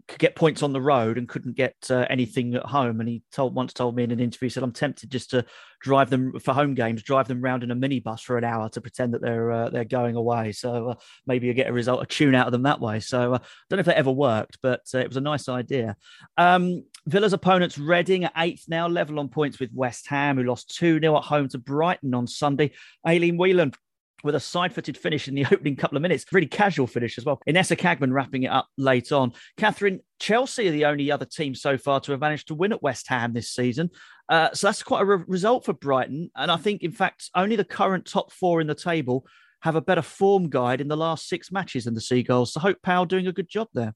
[0.07, 2.99] could get points on the road and couldn't get uh, anything at home.
[2.99, 5.43] And he told once told me in an interview, he said, "I'm tempted just to
[5.79, 8.81] drive them for home games, drive them around in a minibus for an hour to
[8.81, 10.51] pretend that they're uh, they're going away.
[10.51, 10.95] So uh,
[11.25, 12.99] maybe you get a result, a tune out of them that way.
[12.99, 15.49] So uh, I don't know if that ever worked, but uh, it was a nice
[15.49, 15.95] idea.
[16.37, 20.75] Um, Villa's opponents, Reading, at eighth now, level on points with West Ham, who lost
[20.75, 22.73] 2 0 at home to Brighton on Sunday.
[23.07, 23.73] Aileen Whelan
[24.23, 26.25] with a side-footed finish in the opening couple of minutes.
[26.31, 27.39] Really casual finish as well.
[27.47, 29.33] Inessa Kaagman wrapping it up late on.
[29.57, 32.83] Kathryn, Chelsea are the only other team so far to have managed to win at
[32.83, 33.89] West Ham this season.
[34.29, 36.31] Uh, so that's quite a re- result for Brighton.
[36.35, 39.25] And I think, in fact, only the current top four in the table
[39.61, 42.53] have a better form guide in the last six matches than the Seagulls.
[42.53, 43.93] So Hope Powell doing a good job there.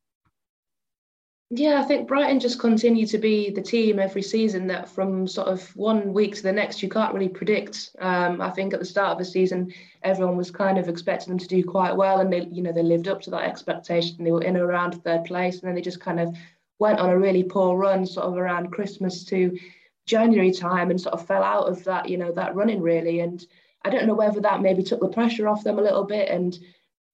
[1.54, 5.50] Yeah, I think Brighton just continue to be the team every season that from sort
[5.50, 7.94] of one week to the next, you can't really predict.
[8.00, 11.40] Um, I think at the start of the season, everyone was kind of expecting them
[11.40, 14.24] to do quite well, and they, you know, they lived up to that expectation.
[14.24, 16.34] They were in around third place, and then they just kind of
[16.80, 19.60] went on a really poor run, sort of around Christmas to
[20.06, 23.20] January time, and sort of fell out of that, you know, that running really.
[23.20, 23.46] And
[23.84, 26.58] I don't know whether that maybe took the pressure off them a little bit, and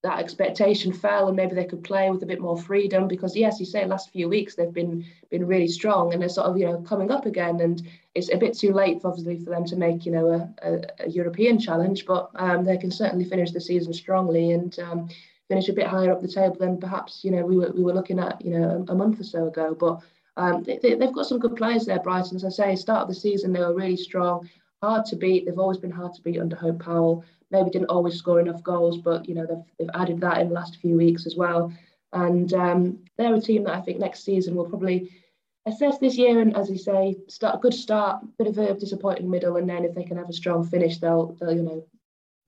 [0.03, 3.59] that expectation fell and maybe they could play with a bit more freedom because yes
[3.59, 6.65] you say last few weeks they've been been really strong and they're sort of you
[6.65, 10.05] know coming up again and it's a bit too late obviously for them to make
[10.05, 13.91] you know a, a, a European challenge but um, they can certainly finish the season
[13.91, 15.09] strongly and um,
[15.47, 17.93] finish a bit higher up the table than perhaps you know we were, we were
[17.93, 19.99] looking at you know a, a month or so ago but
[20.37, 22.35] um, they, have got some good players there Brighton.
[22.35, 24.47] As I say start of the season they were really strong
[24.81, 28.15] hard to beat they've always been hard to beat under Hope Powell maybe didn't always
[28.15, 31.25] score enough goals, but you know they've, they've added that in the last few weeks
[31.25, 31.73] as well.
[32.13, 35.11] And um, they're a team that I think next season will probably
[35.65, 39.29] assess this year and, as you say, start a good start, bit of a disappointing
[39.29, 41.85] middle, and then if they can have a strong finish, they'll, they'll you know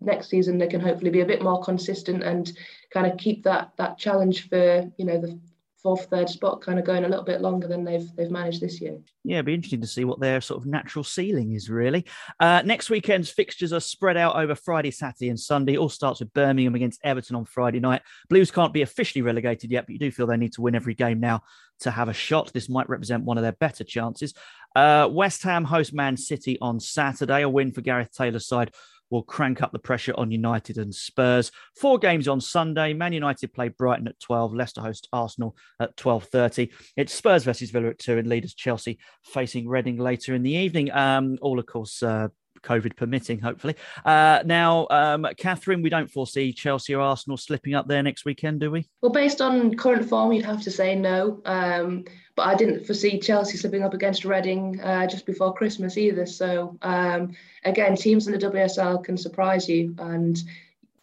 [0.02, 2.54] next season they can hopefully be a bit more consistent and
[2.94, 5.38] kind of keep that that challenge for you know the
[5.82, 8.82] fourth, third spot kind of going a little bit longer than they've they've managed this
[8.82, 8.98] year.
[9.24, 12.06] Yeah, it'd be interesting to see what their sort of natural ceiling is really.
[12.40, 15.78] Uh, next weekend's fixtures are spread out over Friday, Saturday, and Sunday.
[15.78, 18.02] All starts with Birmingham against Everton on Friday night.
[18.30, 20.94] Blues can't be officially relegated yet, but you do feel they need to win every
[20.94, 21.42] game now
[21.82, 22.52] to have a shot.
[22.54, 24.34] This might represent one of their better chances.
[24.76, 27.42] Uh, West Ham host Man City on Saturday.
[27.42, 28.72] A win for Gareth Taylor's side
[29.10, 31.52] will crank up the pressure on United and Spurs.
[31.76, 32.94] Four games on Sunday.
[32.94, 36.72] Man United play Brighton at 12, Leicester host Arsenal at 12.30.
[36.96, 40.92] It's Spurs versus Villa at 2 and leaders Chelsea facing Reading later in the evening.
[40.92, 42.30] Um, all, of course, uh,
[42.62, 43.76] COVID permitting, hopefully.
[44.06, 48.60] Uh, now, um, Kathryn, we don't foresee Chelsea or Arsenal slipping up there next weekend,
[48.60, 48.88] do we?
[49.02, 51.42] Well, based on current form, you'd have to say no.
[51.46, 56.26] Um, but I didn't foresee Chelsea slipping up against Reading uh, just before Christmas either.
[56.26, 59.94] So, um, again, teams in the WSL can surprise you.
[60.00, 60.42] And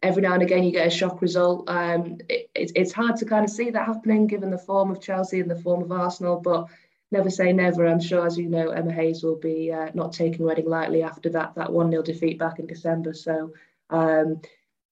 [0.03, 1.69] every now and again, you get a shock result.
[1.69, 5.40] Um, it, it's hard to kind of see that happening given the form of Chelsea
[5.40, 6.40] and the form of Arsenal.
[6.40, 6.69] But
[7.11, 7.87] never say never.
[7.87, 11.29] I'm sure, as you know, Emma Hayes will be uh, not taking Reading lightly after
[11.31, 13.14] that that one 0 defeat back in December.
[13.14, 13.53] So,
[13.90, 14.40] um,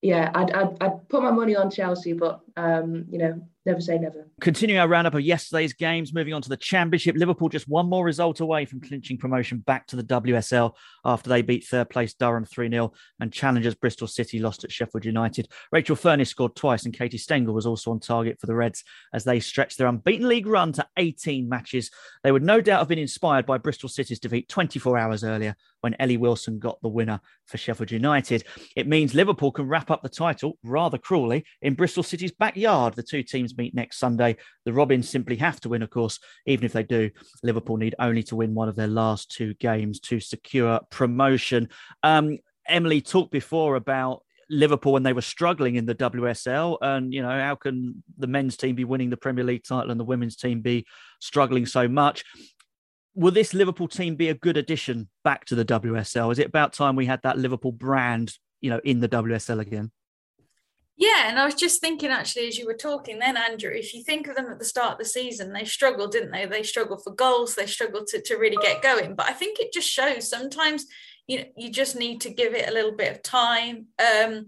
[0.02, 3.98] yeah, I'd, I'd, I'd put my money on Chelsea, but um, you know, never say
[3.98, 4.28] never.
[4.40, 8.04] Continuing our roundup of yesterday's games, moving on to the Championship, Liverpool just one more
[8.04, 10.72] result away from clinching promotion back to the WSL
[11.04, 15.04] after they beat third place Durham 3 0 and challengers Bristol City lost at Sheffield
[15.04, 15.48] United.
[15.72, 19.24] Rachel Furness scored twice and Katie Stengel was also on target for the Reds as
[19.24, 21.90] they stretched their unbeaten league run to 18 matches.
[22.22, 25.96] They would no doubt have been inspired by Bristol City's defeat 24 hours earlier when
[25.98, 28.44] Ellie Wilson got the winner for Sheffield United.
[28.76, 32.92] It means Liverpool can wrap up the title rather cruelly in Bristol City's backyard.
[32.94, 34.36] The two teams meet next Sunday.
[34.66, 36.18] The Robins simply have to win, of course.
[36.44, 37.10] Even if they do,
[37.42, 41.70] Liverpool need only to win one of their last two games to secure promotion.
[42.02, 42.36] Um,
[42.68, 47.30] Emily talked before about Liverpool when they were struggling in the WSL, and you know
[47.30, 50.60] how can the men's team be winning the Premier League title and the women's team
[50.60, 50.84] be
[51.20, 52.24] struggling so much?
[53.14, 56.30] Will this Liverpool team be a good addition back to the WSL?
[56.30, 59.90] Is it about time we had that Liverpool brand, you know, in the WSL again?
[60.96, 64.04] Yeah, and I was just thinking actually as you were talking then, Andrew, if you
[64.04, 66.46] think of them at the start of the season, they struggled, didn't they?
[66.46, 69.16] They struggled for goals, they struggled to, to really get going.
[69.16, 70.86] But I think it just shows sometimes
[71.26, 73.86] you know you just need to give it a little bit of time.
[73.98, 74.46] Um,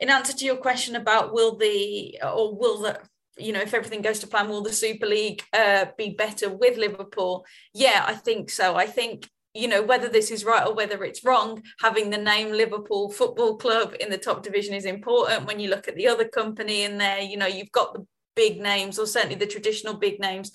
[0.00, 3.00] in answer to your question about will the or will the
[3.36, 6.76] you know if everything goes to plan will the super league uh, be better with
[6.76, 11.02] liverpool yeah i think so i think you know whether this is right or whether
[11.04, 15.46] it's wrong having the name liverpool football club in the top division is important.
[15.46, 18.06] When you look at the other company in there you know you've got the
[18.36, 20.52] big names or certainly the traditional big names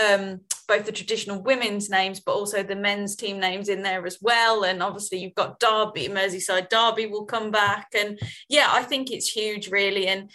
[0.00, 4.18] um, both the traditional women's names but also the men's team names in there as
[4.20, 4.64] well.
[4.64, 7.88] And obviously you've got derby merseyside derby will come back.
[7.94, 10.06] And yeah i think it's huge really.
[10.06, 10.30] And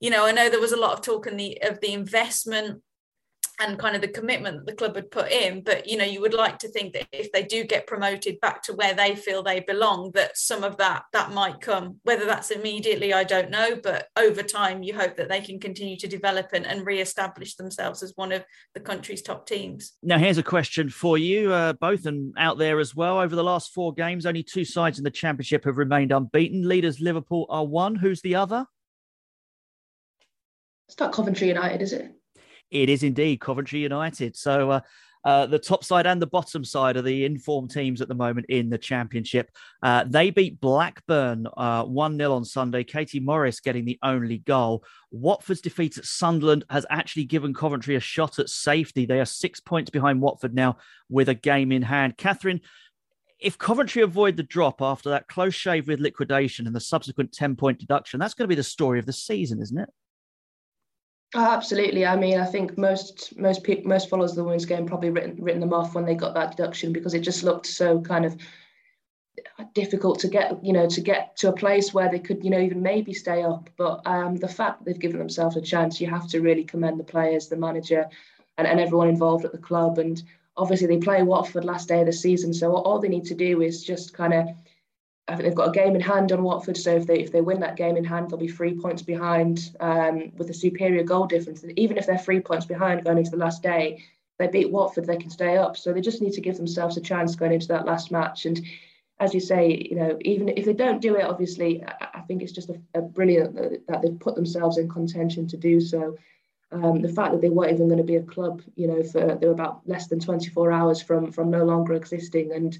[0.00, 2.82] you know i know there was a lot of talk in the of the investment
[3.62, 6.20] and kind of the commitment that the club had put in but you know you
[6.20, 9.42] would like to think that if they do get promoted back to where they feel
[9.42, 11.96] they belong that some of that that might come.
[12.02, 15.96] Whether that's immediately i don't know but over time you hope that they can continue
[15.96, 18.44] to develop and, and re-establish themselves as one of
[18.74, 19.92] the country's top teams.
[20.02, 23.18] Now here's a question for you uh, both and out there as well.
[23.18, 26.68] Over the last four games only two sides in the championship have remained unbeaten.
[26.68, 27.94] Leaders liverpool are one.
[27.94, 28.66] Who's the other?
[30.88, 32.12] It's not coventry united is it
[32.72, 34.36] it is indeed Coventry United.
[34.36, 34.80] So uh,
[35.24, 38.46] uh, the top side and the bottom side are the informed teams at the moment
[38.48, 39.50] in the championship.
[39.82, 42.82] Uh, they beat Blackburn uh, 1 0 on Sunday.
[42.82, 44.82] Katie Morris getting the only goal.
[45.12, 49.06] Watford's defeat at Sunderland has actually given Coventry a shot at safety.
[49.06, 52.16] They are six points behind Watford now with a game in hand.
[52.16, 52.60] Kathryn,
[53.38, 57.54] if Coventry avoid the drop after that close shave with liquidation and the subsequent 10
[57.56, 59.88] point deduction, that's going to be the story of the season, isn't it?
[61.34, 62.04] Oh, absolutely.
[62.04, 65.42] I mean, I think most most people most followers of the women's game probably written
[65.42, 68.36] written them off when they got that deduction because it just looked so kind of
[69.74, 72.60] difficult to get you know to get to a place where they could you know
[72.60, 76.06] even maybe stay up but um, the fact that they've given themselves a chance you
[76.06, 78.06] have to really commend the players the manager
[78.58, 80.22] and, and everyone involved at the club and
[80.58, 83.62] obviously they play Watford last day of the season so all they need to do
[83.62, 84.48] is just kind of
[85.32, 87.40] I think they've got a game in hand on Watford so if they if they
[87.40, 91.26] win that game in hand they'll be three points behind um, with a superior goal
[91.26, 91.64] difference.
[91.76, 94.04] Even if they're three points behind going into the last day
[94.38, 95.76] they beat Watford they can stay up.
[95.76, 98.44] So they just need to give themselves a chance going into that last match.
[98.44, 98.60] And
[99.20, 102.52] as you say, you know, even if they don't do it, obviously, I, think it's
[102.52, 106.16] just a, a brilliant that, that, they've put themselves in contention to do so.
[106.72, 109.36] Um, the fact that they weren't even going to be a club, you know, for
[109.36, 112.76] they were about less than 24 hours from from no longer existing, and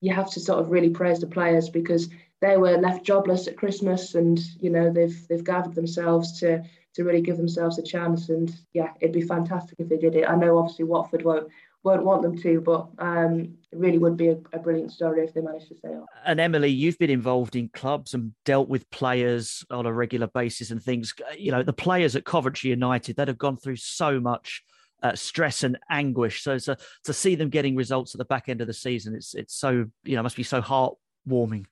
[0.00, 2.08] you have to sort of really praise the players because
[2.40, 6.62] they were left jobless at Christmas, and you know they've they've gathered themselves to
[6.94, 10.28] to really give themselves a chance, and yeah, it'd be fantastic if they did it.
[10.28, 11.48] I know obviously Watford won't
[11.82, 15.32] won't want them to, but um, it really would be a, a, brilliant story if
[15.32, 16.04] they managed to stay on.
[16.26, 20.70] And Emily, you've been involved in clubs and dealt with players on a regular basis
[20.70, 21.14] and things.
[21.38, 24.62] You know, the players at Coventry United that have gone through so much.
[25.02, 26.42] Uh, stress and anguish.
[26.42, 29.34] So to, to see them getting results at the back end of the season, it's
[29.34, 31.64] it's so you know must be so heartwarming.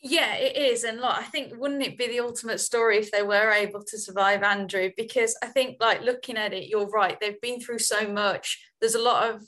[0.00, 0.84] Yeah, it is.
[0.84, 3.98] And like, I think wouldn't it be the ultimate story if they were able to
[3.98, 4.90] survive Andrew?
[4.96, 7.18] Because I think like looking at it, you're right.
[7.18, 8.62] They've been through so much.
[8.80, 9.42] There's a lot of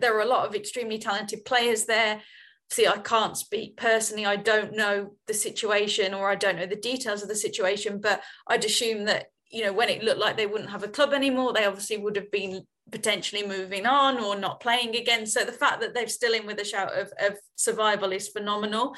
[0.00, 2.20] there are a lot of extremely talented players there.
[2.70, 4.26] See, I can't speak personally.
[4.26, 8.22] I don't know the situation or I don't know the details of the situation, but
[8.46, 11.52] I'd assume that, you know, when it looked like they wouldn't have a club anymore,
[11.52, 15.26] they obviously would have been potentially moving on or not playing again.
[15.26, 18.94] So the fact that they're still in with a shout of, of survival is phenomenal.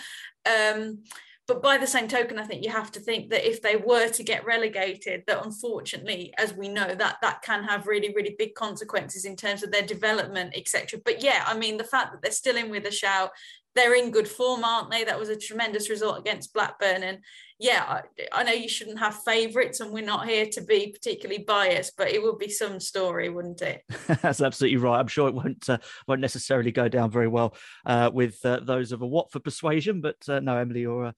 [0.47, 1.03] Um,
[1.49, 4.09] but by the same token, I think you have to think that if they were
[4.09, 8.55] to get relegated, that unfortunately, as we know, that that can have really, really big
[8.55, 11.01] consequences in terms of their development, etc.
[11.05, 13.33] But yeah, I mean, the fact that they're still in with a shout,
[13.75, 15.03] they're in good form, aren't they?
[15.03, 17.19] That was a tremendous result against Blackburn, and
[17.62, 21.96] yeah, I, know you shouldn't have favourites, and we're not here to be particularly biased,
[21.96, 23.85] but it would be some story, wouldn't it?
[24.20, 24.98] That's absolutely right.
[24.98, 27.55] I'm sure it won't uh, won't necessarily go down very well
[27.87, 31.12] uh, with uh, those of a Watford persuasion, but uh, no, Emily, you're uh,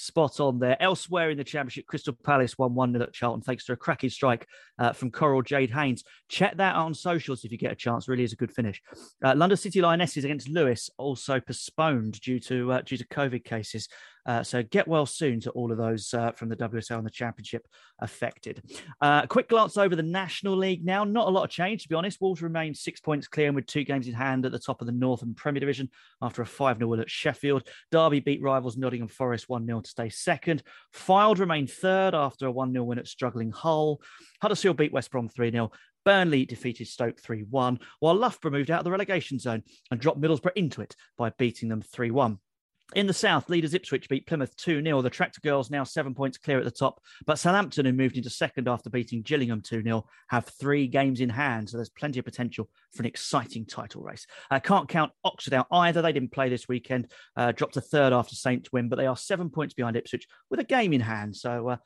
[0.00, 0.80] spot on there.
[0.80, 4.10] Elsewhere in the Championship, Crystal Palace won 1 0 at Charlton thanks to a cracking
[4.10, 4.46] strike
[4.78, 6.04] uh, from Coral Jade Haines.
[6.28, 8.08] Check that out on socials if you get a chance.
[8.08, 8.80] Really is a good finish.
[9.22, 13.88] Uh, London City Lionesses against Lewes also postponed due to uh, due to COVID cases.
[14.26, 17.10] Uh, so get well soon to all of those uh, from the WSL and the
[17.10, 17.66] Championship
[18.00, 18.62] affected.
[19.00, 21.04] Uh, quick glance over the National League now.
[21.04, 22.20] Not a lot of change, to be honest.
[22.20, 24.86] Wolves remain six points clear and with two games in hand at the top of
[24.86, 25.88] the Northern Premier Division
[26.22, 27.68] after a 5 0 win at Sheffield.
[27.90, 30.62] Derby beat rivals Nottingham Forest 1 0 to stay second.
[30.94, 34.00] Fylde remain third after a 1 0 win at struggling Hull.
[34.42, 35.70] Huddersfield beat West Brom 3 0.
[36.04, 40.20] Burnley defeated Stoke 3 1, while Loughborough moved out of the relegation zone and dropped
[40.20, 42.38] Middlesbrough into it by beating them 3 1.
[42.96, 45.00] In the south, leaders Ipswich beat Plymouth 2 0.
[45.00, 48.30] The Tractor Girls now seven points clear at the top, but Southampton, who moved into
[48.30, 51.70] second after beating Gillingham 2 0, have three games in hand.
[51.70, 54.26] So there's plenty of potential for an exciting title race.
[54.50, 56.02] Uh, can't count Oxford out either.
[56.02, 59.16] They didn't play this weekend, uh, dropped to third after Saints win, but they are
[59.16, 61.36] seven points behind Ipswich with a game in hand.
[61.36, 61.76] So uh,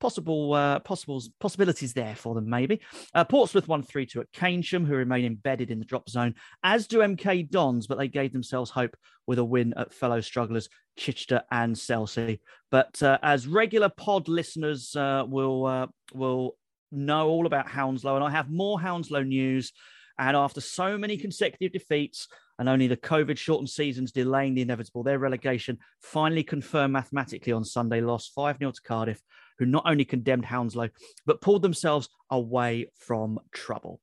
[0.00, 2.80] possible uh, possibles possibilities there for them maybe.
[3.14, 6.86] Uh, Portsmouth won 3 2 at Keynsham, who remain embedded in the drop zone, as
[6.86, 11.42] do MK Dons, but they gave themselves hope with a win at fellow strugglers Chichester
[11.50, 12.40] and Selsey.
[12.70, 16.56] But uh, as regular pod listeners uh, will uh, will
[16.90, 19.72] know all about Hounslow, and I have more Hounslow news.
[20.18, 25.02] And after so many consecutive defeats, and only the COVID shortened seasons delaying the inevitable,
[25.02, 29.20] their relegation finally confirmed mathematically on Sunday, lost 5 0 to Cardiff
[29.58, 30.90] who not only condemned Hounslow,
[31.26, 34.00] but pulled themselves away from trouble.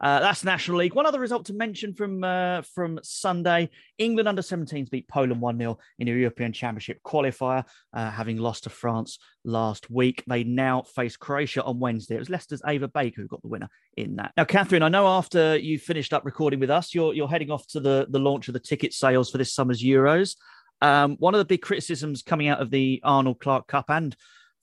[0.00, 0.94] Uh, that's the National League.
[0.94, 5.58] One other result to mention from uh, from Sunday: England under 17s beat Poland one
[5.58, 10.22] 0 in a European Championship qualifier, uh, having lost to France last week.
[10.26, 12.16] They now face Croatia on Wednesday.
[12.16, 14.32] It was Leicester's Ava Baker who got the winner in that.
[14.36, 17.66] Now, Kathryn, I know after you finished up recording with us, you're you're heading off
[17.68, 20.36] to the the launch of the ticket sales for this summer's Euros.
[20.82, 24.14] Um, one of the big criticisms coming out of the Arnold Clark Cup and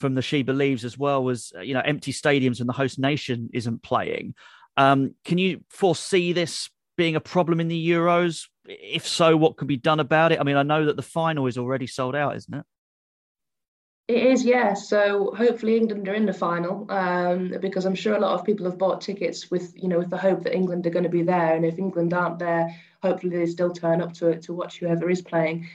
[0.04, 3.00] from the She Believes as well was, uh, you know, empty stadiums and the host
[3.00, 4.36] nation isn't playing.
[4.76, 8.50] Um, can you foresee this being a problem in the Euros?
[8.66, 10.42] If so, what could be done about it?
[10.42, 12.66] I mean, I know that the final is already sold out, isn't it?
[14.10, 14.74] It is, yeah.
[14.74, 18.66] So hopefully England are in the final, um, because I'm sure a lot of people
[18.66, 21.24] have bought tickets with, you know, with the hope that England are going to be
[21.24, 21.56] there.
[21.56, 25.10] And if England aren't there, hopefully they still turn up to it to watch whoever
[25.10, 25.70] is playing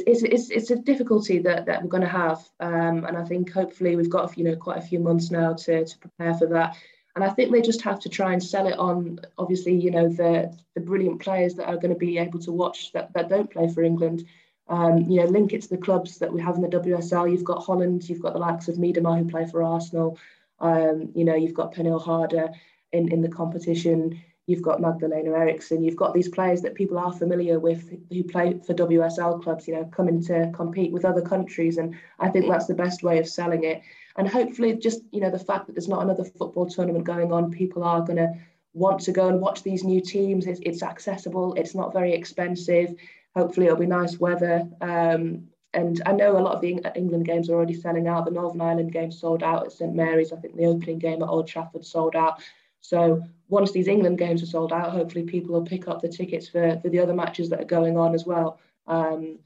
[0.00, 2.40] it's, it's, it's, a difficulty that, that we're going to have.
[2.60, 5.84] Um, and I think hopefully we've got, you know, quite a few months now to,
[5.84, 6.76] to prepare for that.
[7.14, 10.08] And I think they just have to try and sell it on, obviously, you know,
[10.08, 13.50] the the brilliant players that are going to be able to watch that, that don't
[13.50, 14.24] play for England.
[14.68, 17.30] Um, you know, link it to the clubs that we have in the WSL.
[17.30, 20.18] You've got Holland, you've got the likes of Miedema who play for Arsenal.
[20.60, 22.50] Um, you know, you've got Pernille Harder
[22.92, 24.22] in, in the competition.
[24.46, 25.84] You've got Magdalena Eriksson.
[25.84, 29.74] You've got these players that people are familiar with who play for WSL clubs, you
[29.74, 31.78] know, coming to compete with other countries.
[31.78, 33.82] And I think that's the best way of selling it
[34.16, 37.50] and hopefully just you know the fact that there's not another football tournament going on
[37.50, 38.32] people are going to
[38.74, 42.94] want to go and watch these new teams it's, it's accessible it's not very expensive
[43.34, 47.48] hopefully it'll be nice weather um, and I know a lot of the England games
[47.48, 48.26] are already selling out.
[48.26, 50.30] The Northern Ireland game sold out at St Mary's.
[50.30, 52.42] I think the opening game at Old Trafford sold out.
[52.82, 56.48] So once these England games are sold out, hopefully people will pick up the tickets
[56.48, 58.58] for, for the other matches that are going on as well.
[58.86, 59.38] Um,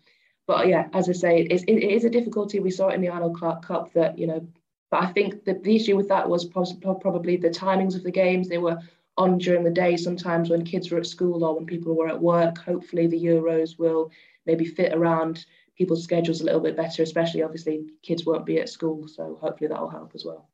[0.47, 2.61] but yeah, as I say, it is, it is a difficulty.
[2.61, 4.47] We saw it in the Arnold Clark Cup that, you know,
[4.91, 8.49] but I think that the issue with that was probably the timings of the games.
[8.49, 8.81] They were
[9.19, 12.21] on during the day sometimes when kids were at school or when people were at
[12.21, 12.59] work.
[12.59, 14.11] Hopefully, the Euros will
[14.47, 15.45] maybe fit around
[15.77, 19.09] people's schedules a little bit better, especially obviously kids won't be at school.
[19.09, 20.49] So hopefully that will help as well.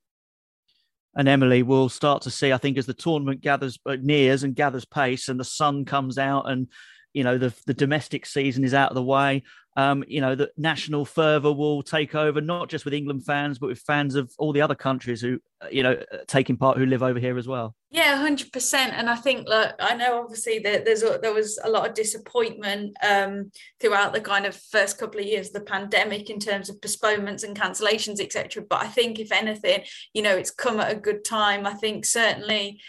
[1.15, 4.55] And Emily will start to see, I think, as the tournament gathers uh, nears and
[4.55, 6.69] gathers pace, and the sun comes out, and
[7.13, 9.43] you know the the domestic season is out of the way
[9.77, 13.69] um, you know, the national fervour will take over, not just with England fans, but
[13.69, 16.85] with fans of all the other countries who, uh, you know, uh, taking part who
[16.85, 17.75] live over here as well.
[17.91, 18.93] Yeah, hundred percent.
[18.95, 21.95] And I think, look, I know obviously that there's a, there was a lot of
[21.95, 23.51] disappointment um,
[23.81, 27.43] throughout the kind of first couple of years of the pandemic in terms of postponements
[27.43, 28.65] and cancellations, etc.
[28.69, 31.67] But I think, if anything, you know, it's come at a good time.
[31.67, 32.81] I think certainly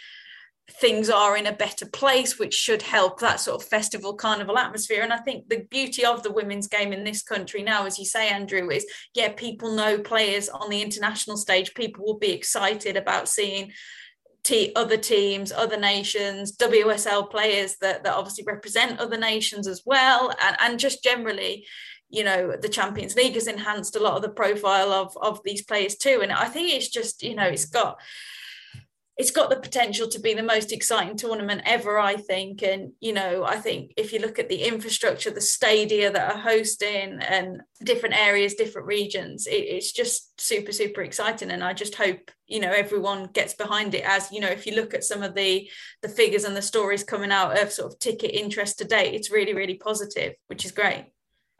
[0.71, 5.01] things are in a better place, which should help that sort of festival carnival atmosphere.
[5.03, 8.05] And I think the beauty of the women's game in this country now, as you
[8.05, 11.73] say, Andrew, is yeah, people know players on the international stage.
[11.73, 13.71] People will be excited about seeing
[14.75, 20.33] other teams, other nations, WSL players that, that obviously represent other nations as well.
[20.41, 21.65] And, and just generally,
[22.09, 25.63] you know, the Champions League has enhanced a lot of the profile of, of these
[25.63, 26.19] players too.
[26.21, 27.99] And I think it's just, you know, it's got
[29.15, 32.63] it's got the potential to be the most exciting tournament ever, I think.
[32.63, 36.39] And, you know, I think if you look at the infrastructure, the stadia that are
[36.39, 41.51] hosting and different areas, different regions, it, it's just super, super exciting.
[41.51, 44.75] And I just hope, you know, everyone gets behind it as, you know, if you
[44.75, 45.69] look at some of the
[46.01, 49.31] the figures and the stories coming out of sort of ticket interest to date, it's
[49.31, 51.12] really, really positive, which is great.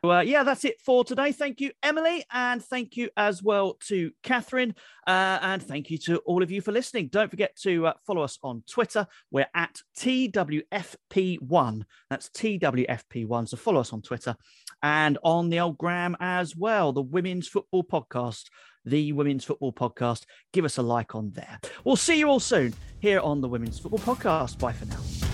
[0.04, 1.32] Uh, yeah, that's it for today.
[1.32, 4.76] Thank you, Emily, and thank you as well to Kathryn,
[5.08, 7.08] uh, and thank you to all of you for listening.
[7.08, 9.08] Don't forget to uh, follow us on Twitter.
[9.32, 11.84] We're at TWFP1.
[12.10, 13.48] That's TWFP1.
[13.48, 14.36] So follow us on Twitter
[14.82, 16.92] and on the old gram as well.
[16.92, 18.48] The Women's Football Podcast,
[18.84, 20.26] the Women's Football Podcast.
[20.52, 21.60] Give us a like on there.
[21.86, 24.60] We'll see you all soon here on the Women's Football Podcast.
[24.60, 25.33] Bye for now.